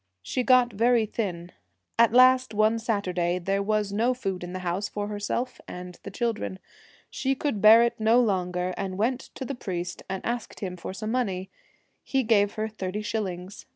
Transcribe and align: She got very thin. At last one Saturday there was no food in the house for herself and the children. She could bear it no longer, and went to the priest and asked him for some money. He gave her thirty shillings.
She 0.23 0.41
got 0.41 0.73
very 0.73 1.05
thin. 1.05 1.51
At 1.99 2.11
last 2.11 2.55
one 2.55 2.79
Saturday 2.79 3.37
there 3.37 3.61
was 3.61 3.91
no 3.93 4.15
food 4.15 4.43
in 4.43 4.51
the 4.51 4.65
house 4.65 4.89
for 4.89 5.09
herself 5.09 5.61
and 5.67 5.99
the 6.01 6.09
children. 6.09 6.57
She 7.11 7.35
could 7.35 7.61
bear 7.61 7.83
it 7.83 7.99
no 7.99 8.19
longer, 8.19 8.73
and 8.77 8.97
went 8.97 9.19
to 9.35 9.45
the 9.45 9.53
priest 9.53 10.01
and 10.09 10.25
asked 10.25 10.59
him 10.59 10.75
for 10.75 10.91
some 10.91 11.11
money. 11.11 11.51
He 12.03 12.23
gave 12.23 12.53
her 12.53 12.67
thirty 12.67 13.03
shillings. 13.03 13.67